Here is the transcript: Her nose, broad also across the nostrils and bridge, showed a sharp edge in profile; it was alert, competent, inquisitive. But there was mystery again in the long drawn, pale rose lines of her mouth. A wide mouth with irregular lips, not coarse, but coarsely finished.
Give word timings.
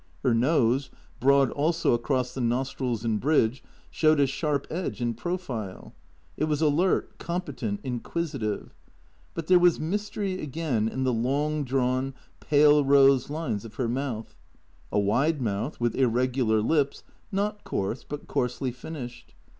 Her 0.23 0.33
nose, 0.33 0.89
broad 1.19 1.51
also 1.51 1.93
across 1.93 2.33
the 2.33 2.41
nostrils 2.41 3.05
and 3.05 3.19
bridge, 3.19 3.63
showed 3.91 4.19
a 4.19 4.25
sharp 4.25 4.65
edge 4.71 4.99
in 4.99 5.13
profile; 5.13 5.93
it 6.35 6.45
was 6.45 6.59
alert, 6.59 7.19
competent, 7.19 7.81
inquisitive. 7.83 8.73
But 9.35 9.45
there 9.45 9.59
was 9.59 9.79
mystery 9.79 10.41
again 10.41 10.87
in 10.89 11.03
the 11.03 11.13
long 11.13 11.63
drawn, 11.63 12.15
pale 12.39 12.83
rose 12.83 13.29
lines 13.29 13.63
of 13.63 13.75
her 13.75 13.87
mouth. 13.87 14.33
A 14.91 14.97
wide 14.99 15.39
mouth 15.39 15.79
with 15.79 15.93
irregular 15.93 16.61
lips, 16.61 17.03
not 17.31 17.63
coarse, 17.63 18.03
but 18.03 18.27
coarsely 18.27 18.71
finished. 18.71 19.35